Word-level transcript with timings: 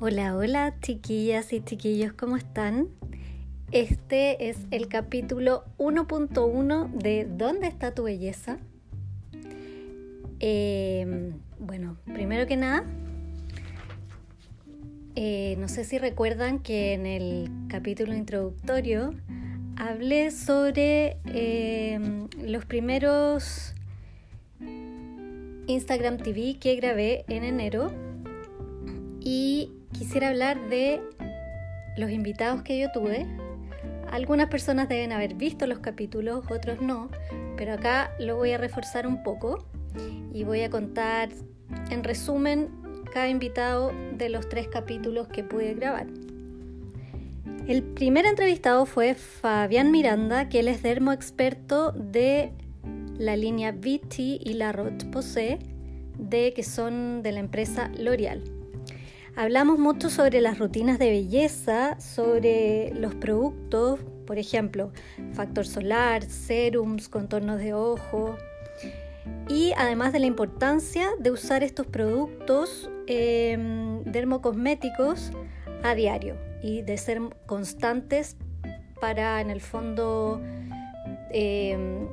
Hola, 0.00 0.36
hola 0.36 0.76
chiquillas 0.80 1.52
y 1.52 1.60
chiquillos, 1.60 2.12
¿cómo 2.12 2.36
están? 2.36 2.86
Este 3.72 4.48
es 4.48 4.58
el 4.70 4.86
capítulo 4.86 5.64
1.1 5.76 6.88
de 6.92 7.24
¿Dónde 7.28 7.66
está 7.66 7.92
tu 7.92 8.04
belleza? 8.04 8.58
Em, 10.38 11.32
bueno, 11.58 11.96
primero 12.04 12.46
que 12.46 12.56
nada, 12.56 12.84
eh, 15.16 15.56
no 15.58 15.66
sé 15.66 15.82
si 15.82 15.98
recuerdan 15.98 16.60
que 16.60 16.92
en 16.92 17.04
el 17.04 17.50
capítulo 17.66 18.14
introductorio 18.14 19.14
hablé 19.74 20.30
sobre 20.30 21.16
em, 21.24 22.28
los 22.40 22.64
primeros 22.66 23.74
Instagram 25.66 26.18
TV 26.18 26.56
que 26.60 26.76
grabé 26.76 27.24
en 27.26 27.42
enero 27.42 28.07
y 29.30 29.70
quisiera 29.92 30.28
hablar 30.28 30.70
de 30.70 31.02
los 31.98 32.10
invitados 32.10 32.62
que 32.62 32.78
yo 32.78 32.90
tuve. 32.92 33.26
Algunas 34.10 34.48
personas 34.48 34.88
deben 34.88 35.12
haber 35.12 35.34
visto 35.34 35.66
los 35.66 35.80
capítulos, 35.80 36.46
otros 36.50 36.80
no, 36.80 37.10
pero 37.58 37.74
acá 37.74 38.10
lo 38.18 38.36
voy 38.36 38.52
a 38.52 38.56
reforzar 38.56 39.06
un 39.06 39.22
poco 39.22 39.66
y 40.32 40.44
voy 40.44 40.62
a 40.62 40.70
contar 40.70 41.28
en 41.90 42.04
resumen 42.04 42.70
cada 43.12 43.28
invitado 43.28 43.92
de 44.16 44.30
los 44.30 44.48
tres 44.48 44.66
capítulos 44.66 45.28
que 45.28 45.44
pude 45.44 45.74
grabar. 45.74 46.06
El 47.66 47.82
primer 47.82 48.24
entrevistado 48.24 48.86
fue 48.86 49.14
Fabián 49.14 49.90
Miranda, 49.90 50.48
que 50.48 50.60
él 50.60 50.68
es 50.68 50.82
dermo 50.82 51.12
experto 51.12 51.92
de 51.92 52.52
la 53.18 53.36
línea 53.36 53.72
BT 53.72 54.18
y 54.18 54.54
la 54.54 54.72
Roche-Posay, 54.72 55.58
de 56.16 56.54
que 56.54 56.62
son 56.62 57.22
de 57.22 57.32
la 57.32 57.40
empresa 57.40 57.90
L'Oreal. 57.98 58.57
Hablamos 59.38 59.78
mucho 59.78 60.10
sobre 60.10 60.40
las 60.40 60.58
rutinas 60.58 60.98
de 60.98 61.10
belleza, 61.10 62.00
sobre 62.00 62.92
los 62.92 63.14
productos, 63.14 64.00
por 64.26 64.36
ejemplo, 64.36 64.90
factor 65.32 65.64
solar, 65.64 66.24
serums, 66.24 67.08
contornos 67.08 67.60
de 67.60 67.72
ojo, 67.72 68.36
y 69.48 69.72
además 69.76 70.12
de 70.12 70.18
la 70.18 70.26
importancia 70.26 71.10
de 71.20 71.30
usar 71.30 71.62
estos 71.62 71.86
productos 71.86 72.90
em, 73.06 74.02
dermocosméticos 74.02 75.30
a 75.84 75.94
diario 75.94 76.34
y 76.60 76.82
de 76.82 76.96
ser 76.98 77.20
constantes 77.46 78.36
para, 79.00 79.40
en 79.40 79.50
el 79.50 79.60
fondo, 79.60 80.42
em, 81.30 82.08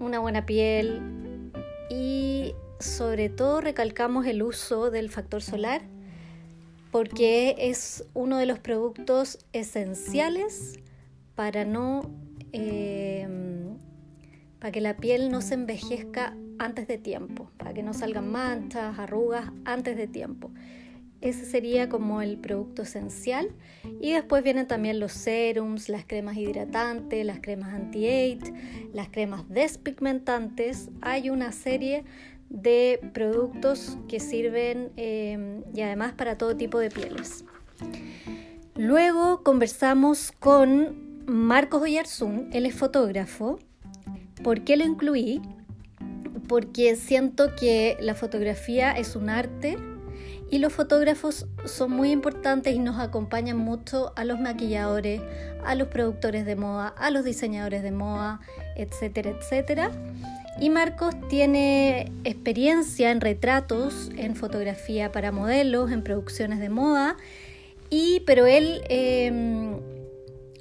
una 0.00 0.18
buena 0.18 0.44
piel 0.44 1.00
y 1.88 2.52
sobre 2.78 3.28
todo 3.28 3.60
recalcamos 3.60 4.26
el 4.26 4.42
uso 4.42 4.90
del 4.90 5.10
factor 5.10 5.42
solar 5.42 5.82
porque 6.90 7.56
es 7.58 8.04
uno 8.14 8.38
de 8.38 8.46
los 8.46 8.58
productos 8.58 9.38
esenciales 9.52 10.78
para 11.34 11.64
no 11.64 12.10
eh, 12.52 13.26
para 14.64 14.72
que 14.72 14.80
la 14.80 14.96
piel 14.96 15.30
no 15.30 15.42
se 15.42 15.52
envejezca 15.52 16.34
antes 16.58 16.86
de 16.86 16.96
tiempo, 16.96 17.50
para 17.58 17.74
que 17.74 17.82
no 17.82 17.92
salgan 17.92 18.32
manchas, 18.32 18.98
arrugas 18.98 19.50
antes 19.66 19.94
de 19.94 20.06
tiempo. 20.06 20.50
Ese 21.20 21.44
sería 21.44 21.88
como 21.88 22.22
el 22.22 22.38
producto 22.38 22.82
esencial. 22.82 23.50
Y 24.00 24.12
después 24.12 24.42
vienen 24.42 24.66
también 24.66 25.00
los 25.00 25.12
serums, 25.12 25.88
las 25.88 26.04
cremas 26.06 26.36
hidratantes, 26.36 27.26
las 27.26 27.40
cremas 27.40 27.74
anti-age, 27.74 28.54
las 28.94 29.08
cremas 29.08 29.48
despigmentantes. 29.48 30.90
Hay 31.02 31.28
una 31.28 31.52
serie 31.52 32.04
de 32.54 33.00
productos 33.12 33.98
que 34.08 34.20
sirven 34.20 34.92
eh, 34.96 35.62
y 35.74 35.80
además 35.80 36.12
para 36.12 36.38
todo 36.38 36.56
tipo 36.56 36.78
de 36.78 36.88
pieles. 36.88 37.44
Luego 38.76 39.42
conversamos 39.42 40.32
con 40.32 41.24
Marcos 41.26 41.82
Oyarzún, 41.82 42.48
él 42.52 42.66
es 42.66 42.74
fotógrafo. 42.74 43.58
¿Por 44.42 44.62
qué 44.62 44.76
lo 44.76 44.84
incluí? 44.84 45.42
Porque 46.48 46.94
siento 46.96 47.56
que 47.56 47.96
la 48.00 48.14
fotografía 48.14 48.92
es 48.92 49.16
un 49.16 49.30
arte 49.30 49.76
y 50.50 50.58
los 50.58 50.72
fotógrafos 50.72 51.46
son 51.64 51.90
muy 51.90 52.12
importantes 52.12 52.74
y 52.74 52.78
nos 52.78 53.00
acompañan 53.00 53.56
mucho 53.56 54.12
a 54.14 54.24
los 54.24 54.38
maquilladores, 54.38 55.22
a 55.64 55.74
los 55.74 55.88
productores 55.88 56.46
de 56.46 56.54
moda, 56.54 56.88
a 56.88 57.10
los 57.10 57.24
diseñadores 57.24 57.82
de 57.82 57.90
moda, 57.90 58.40
etcétera, 58.76 59.30
etcétera. 59.30 59.90
Y 60.60 60.70
Marcos 60.70 61.14
tiene 61.28 62.12
experiencia 62.22 63.10
en 63.10 63.20
retratos, 63.20 64.10
en 64.16 64.36
fotografía 64.36 65.10
para 65.10 65.32
modelos, 65.32 65.90
en 65.90 66.02
producciones 66.02 66.60
de 66.60 66.68
moda, 66.68 67.16
y, 67.90 68.20
pero 68.26 68.46
él 68.46 68.82
em, 68.88 69.80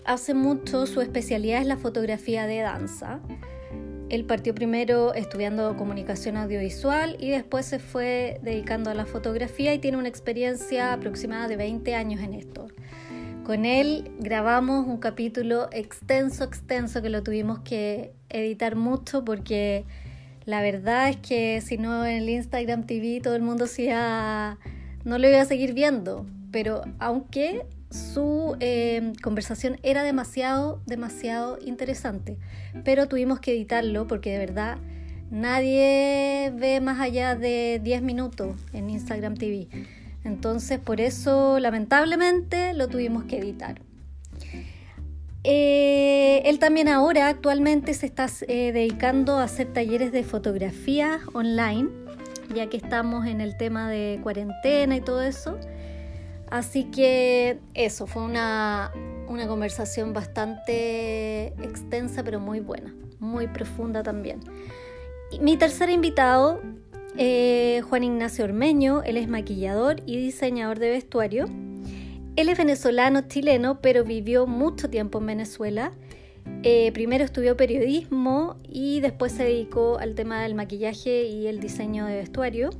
hace 0.05 0.33
mucho, 0.33 0.85
su 0.87 1.01
especialidad 1.01 1.61
es 1.61 1.67
la 1.67 1.77
fotografía 1.77 2.47
de 2.47 2.59
danza. 2.59 3.21
Él 4.09 4.25
partió 4.25 4.53
primero 4.53 5.13
estudiando 5.13 5.75
comunicación 5.75 6.37
audiovisual 6.37 7.17
y 7.19 7.29
después 7.31 7.65
se 7.65 7.79
fue 7.79 8.39
dedicando 8.43 8.91
a 8.91 8.93
la 8.93 9.05
fotografía 9.05 9.73
y 9.73 9.79
tiene 9.79 9.97
una 9.97 10.09
experiencia 10.09 10.93
aproximada 10.93 11.47
de 11.47 11.55
20 11.55 11.95
años 11.95 12.21
en 12.21 12.35
esto. 12.35 12.67
Con 13.45 13.65
él 13.65 14.09
grabamos 14.19 14.87
un 14.87 14.97
capítulo 14.97 15.67
extenso, 15.73 16.45
extenso, 16.45 17.01
que 17.01 17.09
lo 17.09 17.23
tuvimos 17.23 17.59
que 17.59 18.13
editar 18.29 18.77
mucho 18.77 19.25
porque 19.25 19.83
la 20.45 20.61
verdad 20.61 21.09
es 21.09 21.17
que 21.17 21.59
si 21.59 21.77
no 21.77 22.05
en 22.05 22.23
el 22.23 22.29
Instagram 22.29 22.85
TV 22.85 23.19
todo 23.21 23.35
el 23.35 23.41
mundo 23.41 23.67
se 23.67 23.89
no 23.91 25.17
lo 25.17 25.27
iba 25.27 25.41
a 25.41 25.45
seguir 25.45 25.73
viendo. 25.73 26.25
Pero 26.51 26.83
aunque 26.99 27.65
su 27.89 28.55
eh, 28.61 29.11
conversación 29.21 29.77
era 29.83 30.03
demasiado, 30.03 30.81
demasiado 30.85 31.59
interesante, 31.61 32.37
pero 32.85 33.09
tuvimos 33.09 33.41
que 33.41 33.51
editarlo 33.51 34.07
porque 34.07 34.31
de 34.31 34.37
verdad 34.37 34.77
nadie 35.31 36.53
ve 36.55 36.79
más 36.79 37.01
allá 37.01 37.35
de 37.35 37.81
10 37.83 38.03
minutos 38.03 38.55
en 38.71 38.89
Instagram 38.89 39.35
TV. 39.35 39.67
Entonces, 40.23 40.79
por 40.79 41.01
eso, 41.01 41.59
lamentablemente, 41.59 42.73
lo 42.73 42.87
tuvimos 42.87 43.25
que 43.25 43.39
editar. 43.39 43.81
Eh, 45.43 46.41
él 46.45 46.59
también 46.59 46.87
ahora 46.87 47.27
actualmente 47.27 47.93
se 47.93 48.05
está 48.05 48.27
eh, 48.47 48.71
dedicando 48.71 49.37
a 49.37 49.43
hacer 49.43 49.73
talleres 49.73 50.13
de 50.13 50.23
fotografía 50.23 51.19
online, 51.33 51.89
ya 52.55 52.67
que 52.67 52.77
estamos 52.77 53.25
en 53.25 53.41
el 53.41 53.57
tema 53.57 53.89
de 53.89 54.19
cuarentena 54.23 54.95
y 54.95 55.01
todo 55.01 55.21
eso. 55.21 55.57
Así 56.49 56.85
que 56.85 57.59
eso, 57.73 58.07
fue 58.07 58.21
una, 58.21 58.91
una 59.27 59.47
conversación 59.47 60.13
bastante 60.13 61.47
extensa, 61.61 62.23
pero 62.23 62.39
muy 62.39 62.61
buena, 62.61 62.93
muy 63.19 63.47
profunda 63.47 64.01
también. 64.01 64.39
mi 65.41 65.57
tercer 65.57 65.89
invitado 65.89 66.61
eh, 67.17 67.81
Juan 67.87 68.03
Ignacio 68.03 68.45
Ormeño, 68.45 69.03
él 69.03 69.17
es 69.17 69.27
maquillador 69.27 70.01
y 70.05 70.17
diseñador 70.17 70.79
de 70.79 70.89
vestuario. 70.89 71.45
Él 72.35 72.49
es 72.49 72.57
venezolano 72.57 73.21
chileno, 73.27 73.79
pero 73.81 74.03
vivió 74.03 74.47
mucho 74.47 74.89
tiempo 74.89 75.19
en 75.19 75.27
Venezuela. 75.27 75.91
Eh, 76.63 76.91
primero 76.93 77.23
estudió 77.23 77.55
periodismo 77.55 78.57
y 78.67 78.99
después 79.01 79.31
se 79.33 79.43
dedicó 79.43 79.99
al 79.99 80.15
tema 80.15 80.41
del 80.41 80.55
maquillaje 80.55 81.25
y 81.25 81.47
el 81.47 81.59
diseño 81.59 82.05
de 82.05 82.15
vestuario. 82.15 82.71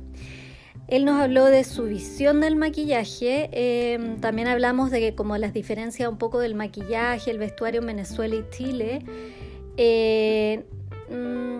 Él 0.88 1.04
nos 1.04 1.20
habló 1.20 1.46
de 1.46 1.64
su 1.64 1.84
visión 1.84 2.40
del 2.40 2.56
maquillaje, 2.56 3.48
eh, 3.52 4.16
también 4.20 4.48
hablamos 4.48 4.90
de 4.90 5.00
que 5.00 5.14
como 5.14 5.38
las 5.38 5.54
diferencias 5.54 6.08
un 6.10 6.18
poco 6.18 6.40
del 6.40 6.54
maquillaje, 6.54 7.30
el 7.30 7.38
vestuario 7.38 7.80
en 7.80 7.86
Venezuela 7.86 8.34
y 8.34 8.44
Chile. 8.50 8.98
Mm, 11.10 11.53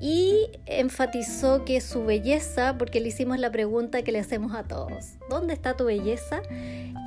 y 0.00 0.50
enfatizó 0.66 1.64
que 1.64 1.80
su 1.80 2.04
belleza, 2.04 2.76
porque 2.78 3.00
le 3.00 3.08
hicimos 3.08 3.38
la 3.38 3.50
pregunta 3.50 4.02
que 4.02 4.12
le 4.12 4.18
hacemos 4.18 4.54
a 4.54 4.64
todos, 4.64 5.14
¿dónde 5.30 5.54
está 5.54 5.76
tu 5.76 5.84
belleza? 5.84 6.42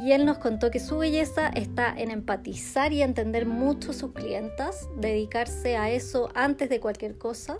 Y 0.03 0.11
él 0.11 0.25
nos 0.25 0.37
contó 0.37 0.71
que 0.71 0.79
su 0.79 0.97
belleza 0.97 1.49
está 1.49 1.93
en 1.95 2.11
empatizar 2.11 2.93
y 2.93 3.01
entender 3.01 3.45
mucho 3.45 3.91
a 3.91 3.93
sus 3.93 4.13
clientas, 4.13 4.87
dedicarse 4.97 5.75
a 5.75 5.89
eso 5.89 6.29
antes 6.35 6.69
de 6.69 6.79
cualquier 6.79 7.17
cosa, 7.17 7.57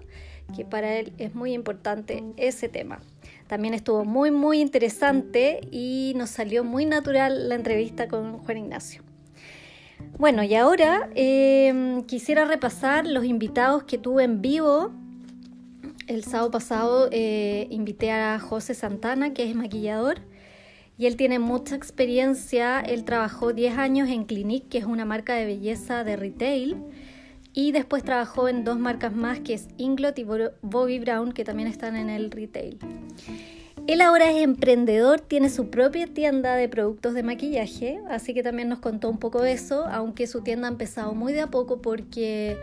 que 0.55 0.63
para 0.63 0.95
él 0.97 1.13
es 1.17 1.35
muy 1.35 1.53
importante 1.53 2.23
ese 2.37 2.69
tema. 2.69 2.99
También 3.47 3.73
estuvo 3.73 4.05
muy, 4.05 4.31
muy 4.31 4.61
interesante 4.61 5.61
y 5.71 6.13
nos 6.15 6.29
salió 6.29 6.63
muy 6.63 6.85
natural 6.85 7.49
la 7.49 7.55
entrevista 7.55 8.07
con 8.07 8.39
Juan 8.39 8.57
Ignacio. 8.57 9.03
Bueno, 10.17 10.43
y 10.43 10.55
ahora 10.55 11.09
eh, 11.15 12.03
quisiera 12.07 12.45
repasar 12.45 13.07
los 13.07 13.25
invitados 13.25 13.83
que 13.83 13.97
tuve 13.97 14.23
en 14.23 14.41
vivo 14.41 14.91
el 16.07 16.23
sábado 16.23 16.51
pasado 16.51 17.09
eh, 17.11 17.67
invité 17.69 18.11
a 18.11 18.39
José 18.39 18.73
Santana, 18.73 19.33
que 19.33 19.49
es 19.49 19.55
maquillador, 19.55 20.21
y 20.97 21.05
él 21.05 21.15
tiene 21.15 21.37
mucha 21.37 21.75
experiencia. 21.75 22.79
Él 22.79 23.03
trabajó 23.03 23.53
10 23.53 23.77
años 23.77 24.09
en 24.09 24.25
Clinique, 24.25 24.67
que 24.69 24.77
es 24.79 24.85
una 24.85 25.05
marca 25.05 25.35
de 25.35 25.45
belleza 25.45 26.03
de 26.03 26.15
retail, 26.15 26.77
y 27.53 27.71
después 27.71 28.03
trabajó 28.03 28.49
en 28.49 28.63
dos 28.63 28.79
marcas 28.79 29.13
más, 29.13 29.39
que 29.39 29.53
es 29.53 29.67
Inglot 29.77 30.17
y 30.19 30.25
Bobby 30.61 30.99
Brown, 30.99 31.33
que 31.33 31.43
también 31.43 31.67
están 31.67 31.95
en 31.95 32.09
el 32.09 32.31
retail. 32.31 32.79
Él 33.87 34.01
ahora 34.01 34.29
es 34.31 34.43
emprendedor, 34.43 35.21
tiene 35.21 35.49
su 35.49 35.69
propia 35.69 36.07
tienda 36.07 36.55
de 36.55 36.67
productos 36.67 37.13
de 37.13 37.23
maquillaje, 37.23 37.99
así 38.09 38.33
que 38.33 38.43
también 38.43 38.67
nos 38.67 38.79
contó 38.79 39.09
un 39.09 39.17
poco 39.17 39.41
de 39.41 39.53
eso, 39.53 39.85
aunque 39.87 40.27
su 40.27 40.41
tienda 40.41 40.67
ha 40.67 40.71
empezado 40.71 41.13
muy 41.13 41.31
de 41.31 41.41
a 41.41 41.47
poco 41.47 41.81
porque 41.81 42.57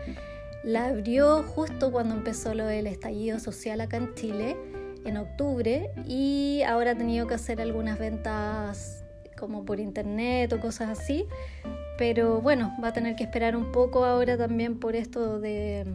la 0.65 0.87
abrió 0.87 1.43
justo 1.43 1.91
cuando 1.91 2.15
empezó 2.15 2.55
lo 2.55 2.65
del 2.65 2.87
estallido 2.87 3.39
social 3.39 3.81
acá 3.81 3.97
en 3.97 4.15
Chile, 4.15 4.57
en 5.05 5.17
octubre, 5.17 5.91
y 6.07 6.63
ahora 6.67 6.91
ha 6.91 6.95
tenido 6.97 7.27
que 7.27 7.35
hacer 7.35 7.61
algunas 7.61 7.99
ventas 7.99 9.03
como 9.37 9.63
por 9.63 9.79
internet 9.79 10.51
o 10.53 10.59
cosas 10.59 10.97
así, 10.97 11.27
pero 11.99 12.41
bueno, 12.41 12.75
va 12.83 12.87
a 12.87 12.93
tener 12.93 13.15
que 13.15 13.23
esperar 13.23 13.55
un 13.55 13.71
poco 13.71 14.05
ahora 14.05 14.37
también 14.37 14.79
por 14.79 14.95
esto 14.95 15.39
de, 15.39 15.85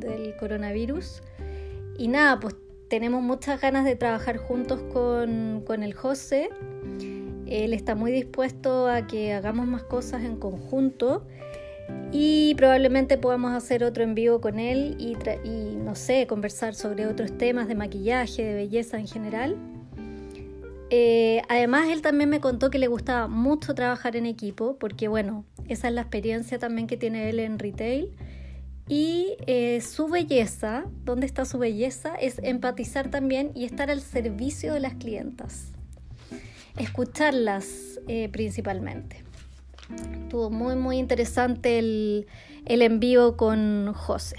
del 0.00 0.34
coronavirus. 0.38 1.22
Y 1.98 2.08
nada, 2.08 2.40
pues 2.40 2.56
tenemos 2.88 3.22
muchas 3.22 3.60
ganas 3.60 3.84
de 3.84 3.96
trabajar 3.96 4.38
juntos 4.38 4.80
con, 4.92 5.82
el 5.82 5.92
José. 5.92 6.48
Él 7.46 7.74
está 7.74 7.94
muy 7.94 8.12
dispuesto 8.12 8.88
a 8.88 9.06
que 9.06 9.34
hagamos 9.34 9.66
más 9.66 9.82
cosas 9.82 10.22
en 10.22 10.36
conjunto 10.36 11.26
y 12.12 12.54
probablemente 12.54 13.18
podamos 13.18 13.52
hacer 13.52 13.82
otro 13.82 14.04
en 14.04 14.14
vivo 14.14 14.40
con 14.40 14.60
él 14.60 14.96
y, 14.98 15.16
no 15.76 15.94
sé, 15.94 16.26
conversar 16.26 16.74
sobre 16.74 17.06
otros 17.06 17.36
temas 17.36 17.66
de 17.66 17.74
maquillaje, 17.74 18.44
de 18.44 18.54
belleza 18.54 18.98
en 18.98 19.08
general. 19.08 19.56
Eh, 20.90 21.42
además, 21.48 21.88
él 21.88 22.02
también 22.02 22.30
me 22.30 22.40
contó 22.40 22.70
que 22.70 22.78
le 22.78 22.86
gustaba 22.86 23.26
mucho 23.26 23.74
trabajar 23.74 24.14
en 24.14 24.26
equipo 24.26 24.76
porque, 24.78 25.08
bueno, 25.08 25.44
esa 25.68 25.88
es 25.88 25.94
la 25.94 26.02
experiencia 26.02 26.58
también 26.58 26.86
que 26.86 26.96
tiene 26.96 27.28
él 27.30 27.40
en 27.40 27.58
retail 27.58 28.12
y 28.88 29.36
eh, 29.46 29.80
su 29.80 30.08
belleza, 30.08 30.84
¿dónde 31.04 31.24
está 31.26 31.46
su 31.46 31.58
belleza? 31.58 32.14
Es 32.14 32.38
empatizar 32.42 33.10
también 33.10 33.50
y 33.54 33.64
estar 33.64 33.90
al 33.90 34.02
servicio 34.02 34.74
de 34.74 34.80
las 34.80 34.94
clientas. 34.94 35.72
Escucharlas 36.76 37.98
eh, 38.08 38.28
principalmente. 38.28 39.23
Estuvo 39.92 40.50
muy, 40.50 40.76
muy 40.76 40.98
interesante 40.98 41.78
el, 41.78 42.26
el 42.66 42.82
en 42.82 43.00
vivo 43.00 43.36
con 43.36 43.92
José. 43.94 44.36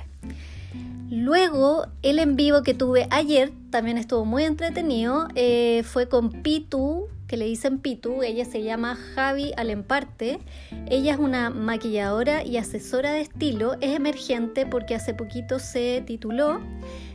Luego, 1.09 1.85
el 2.01 2.17
en 2.17 2.35
vivo 2.35 2.63
que 2.63 2.73
tuve 2.73 3.07
ayer 3.11 3.51
también 3.69 3.97
estuvo 3.97 4.25
muy 4.25 4.43
entretenido. 4.43 5.27
Eh, 5.35 5.83
fue 5.83 6.09
con 6.09 6.31
Pitu, 6.41 7.07
que 7.27 7.37
le 7.37 7.45
dicen 7.45 7.77
Pitu. 7.77 8.23
Ella 8.23 8.43
se 8.43 8.63
llama 8.63 8.95
Javi 8.95 9.53
Alemparte. 9.55 10.39
Ella 10.87 11.13
es 11.13 11.19
una 11.19 11.51
maquilladora 11.51 12.43
y 12.43 12.57
asesora 12.57 13.13
de 13.13 13.21
estilo. 13.21 13.75
Es 13.81 13.95
emergente 13.95 14.65
porque 14.65 14.95
hace 14.95 15.13
poquito 15.13 15.59
se 15.59 16.03
tituló. 16.07 16.59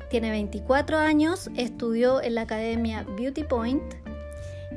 Tiene 0.08 0.30
24 0.30 0.98
años, 0.98 1.50
estudió 1.56 2.22
en 2.22 2.36
la 2.36 2.42
academia 2.42 3.04
Beauty 3.16 3.44
Point 3.44 3.82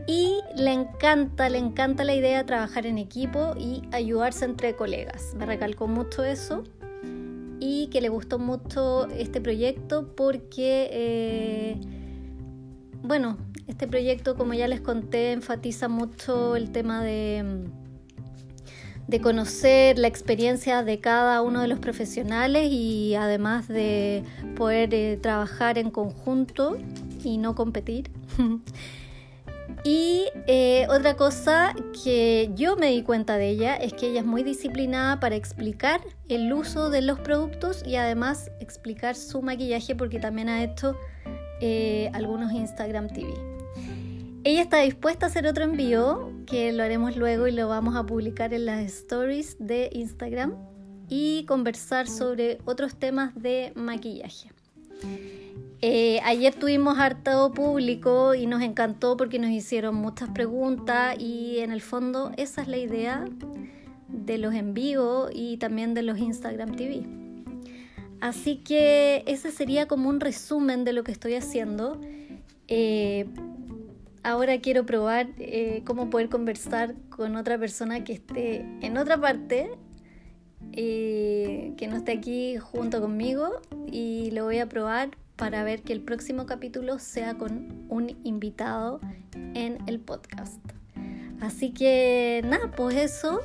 y 0.07 0.39
le 0.55 0.73
encanta, 0.73 1.49
le 1.49 1.57
encanta 1.57 2.03
la 2.03 2.13
idea 2.13 2.39
de 2.39 2.43
trabajar 2.43 2.85
en 2.85 2.97
equipo 2.97 3.53
y 3.57 3.83
ayudarse 3.91 4.45
entre 4.45 4.75
colegas. 4.75 5.33
Me 5.37 5.45
recalcó 5.45 5.87
mucho 5.87 6.23
eso 6.23 6.63
y 7.59 7.87
que 7.87 8.01
le 8.01 8.09
gustó 8.09 8.39
mucho 8.39 9.07
este 9.07 9.39
proyecto 9.39 10.13
porque, 10.15 10.89
eh, 10.91 11.81
bueno, 13.01 13.37
este 13.67 13.87
proyecto, 13.87 14.35
como 14.35 14.53
ya 14.53 14.67
les 14.67 14.81
conté, 14.81 15.31
enfatiza 15.31 15.87
mucho 15.87 16.57
el 16.57 16.71
tema 16.71 17.01
de, 17.01 17.63
de 19.07 19.21
conocer 19.21 19.97
la 19.97 20.09
experiencia 20.09 20.83
de 20.83 20.99
cada 20.99 21.41
uno 21.41 21.61
de 21.61 21.69
los 21.69 21.79
profesionales 21.79 22.69
y 22.69 23.15
además 23.15 23.69
de 23.69 24.23
poder 24.57 24.93
eh, 24.93 25.17
trabajar 25.21 25.77
en 25.77 25.91
conjunto 25.91 26.77
y 27.23 27.37
no 27.37 27.55
competir. 27.55 28.11
Y 29.83 30.25
eh, 30.47 30.85
otra 30.89 31.15
cosa 31.15 31.75
que 32.03 32.51
yo 32.55 32.75
me 32.75 32.87
di 32.87 33.03
cuenta 33.03 33.37
de 33.37 33.49
ella 33.49 33.75
es 33.75 33.93
que 33.93 34.07
ella 34.09 34.21
es 34.21 34.25
muy 34.25 34.43
disciplinada 34.43 35.19
para 35.19 35.35
explicar 35.35 36.01
el 36.29 36.51
uso 36.53 36.89
de 36.89 37.01
los 37.01 37.19
productos 37.19 37.83
y 37.85 37.95
además 37.95 38.51
explicar 38.59 39.15
su 39.15 39.41
maquillaje 39.41 39.95
porque 39.95 40.19
también 40.19 40.49
ha 40.49 40.63
hecho 40.63 40.95
eh, 41.61 42.09
algunos 42.13 42.51
Instagram 42.51 43.07
TV. 43.07 43.33
Ella 44.45 44.61
está 44.61 44.79
dispuesta 44.79 45.25
a 45.25 45.29
hacer 45.29 45.47
otro 45.47 45.63
envío 45.63 46.31
que 46.45 46.73
lo 46.73 46.83
haremos 46.83 47.15
luego 47.15 47.47
y 47.47 47.51
lo 47.51 47.69
vamos 47.69 47.95
a 47.95 48.05
publicar 48.05 48.53
en 48.53 48.65
las 48.65 48.81
stories 48.81 49.55
de 49.59 49.89
Instagram 49.93 50.53
y 51.07 51.45
conversar 51.45 52.07
sobre 52.07 52.59
otros 52.65 52.95
temas 52.95 53.33
de 53.35 53.71
maquillaje. 53.75 54.49
Eh, 55.85 56.21
ayer 56.23 56.55
tuvimos 56.55 56.97
harto 56.97 57.51
público 57.51 58.35
y 58.35 58.47
nos 58.47 58.61
encantó 58.61 59.17
porque 59.17 59.37
nos 59.37 59.51
hicieron 59.51 59.95
muchas 59.95 60.29
preguntas 60.29 61.17
y 61.19 61.59
en 61.59 61.73
el 61.73 61.81
fondo 61.81 62.31
esa 62.37 62.61
es 62.61 62.69
la 62.69 62.77
idea 62.77 63.25
de 64.07 64.37
los 64.37 64.53
en 64.53 64.73
vivo 64.73 65.27
y 65.29 65.57
también 65.57 65.93
de 65.93 66.03
los 66.03 66.19
Instagram 66.19 66.77
TV. 66.77 67.03
Así 68.21 68.59
que 68.63 69.25
ese 69.27 69.51
sería 69.51 69.85
como 69.85 70.07
un 70.07 70.21
resumen 70.21 70.85
de 70.85 70.93
lo 70.93 71.03
que 71.03 71.11
estoy 71.11 71.33
haciendo. 71.33 71.99
Eh, 72.69 73.25
ahora 74.23 74.61
quiero 74.61 74.85
probar 74.85 75.31
eh, 75.37 75.81
cómo 75.85 76.09
poder 76.09 76.29
conversar 76.29 76.95
con 77.09 77.35
otra 77.35 77.57
persona 77.57 78.05
que 78.05 78.13
esté 78.13 78.65
en 78.79 78.97
otra 78.97 79.19
parte, 79.19 79.69
que 80.71 81.87
no 81.89 81.97
esté 81.97 82.13
aquí 82.13 82.55
junto 82.55 83.01
conmigo 83.01 83.59
y 83.91 84.31
lo 84.31 84.45
voy 84.45 84.59
a 84.59 84.69
probar 84.69 85.09
para 85.35 85.63
ver 85.63 85.81
que 85.81 85.93
el 85.93 86.01
próximo 86.01 86.45
capítulo 86.45 86.99
sea 86.99 87.35
con 87.35 87.85
un 87.89 88.17
invitado 88.23 88.99
en 89.53 89.77
el 89.87 89.99
podcast. 89.99 90.59
Así 91.41 91.71
que 91.71 92.41
nada, 92.45 92.71
pues 92.71 92.95
eso, 92.95 93.41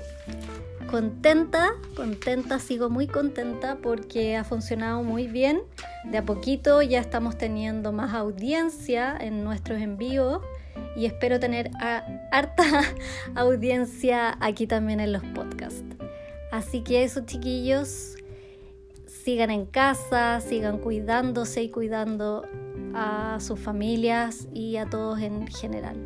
contenta, 0.90 1.70
contenta, 1.96 2.58
sigo 2.58 2.90
muy 2.90 3.06
contenta 3.06 3.78
porque 3.82 4.36
ha 4.36 4.44
funcionado 4.44 5.02
muy 5.02 5.26
bien. 5.26 5.60
De 6.04 6.18
a 6.18 6.24
poquito 6.24 6.80
ya 6.82 7.00
estamos 7.00 7.36
teniendo 7.36 7.92
más 7.92 8.14
audiencia 8.14 9.16
en 9.20 9.42
nuestros 9.42 9.80
envíos 9.80 10.42
y 10.96 11.06
espero 11.06 11.40
tener 11.40 11.70
harta 12.30 12.82
audiencia 13.34 14.36
aquí 14.40 14.66
también 14.66 15.00
en 15.00 15.12
los 15.12 15.24
podcasts. 15.34 15.84
Así 16.52 16.82
que 16.82 17.02
eso 17.02 17.22
chiquillos, 17.26 18.16
sigan 19.28 19.50
en 19.50 19.66
casa, 19.66 20.40
sigan 20.40 20.78
cuidándose 20.78 21.62
y 21.62 21.68
cuidando 21.68 22.46
a 22.94 23.36
sus 23.40 23.60
familias 23.60 24.48
y 24.54 24.76
a 24.76 24.88
todos 24.88 25.20
en 25.20 25.46
general. 25.48 25.98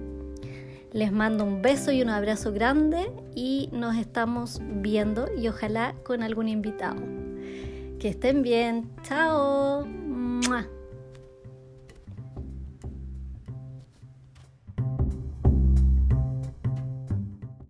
Les 0.90 1.12
mando 1.12 1.44
un 1.44 1.62
beso 1.62 1.92
y 1.92 2.02
un 2.02 2.08
abrazo 2.08 2.52
grande 2.52 3.12
y 3.36 3.68
nos 3.70 3.94
estamos 3.94 4.60
viendo 4.60 5.28
y 5.38 5.46
ojalá 5.46 5.94
con 6.02 6.24
algún 6.24 6.48
invitado. 6.48 7.00
Que 8.00 8.08
estén 8.08 8.42
bien. 8.42 8.90
Chao. 9.04 9.86